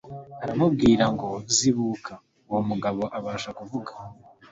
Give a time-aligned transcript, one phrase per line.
[0.43, 2.13] Aramubwira ngo: «zibuka.»
[2.49, 3.91] Uwo mugabo abasha kuvuga,